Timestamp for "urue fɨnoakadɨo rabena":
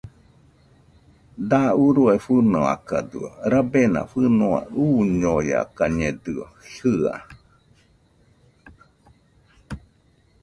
1.85-3.99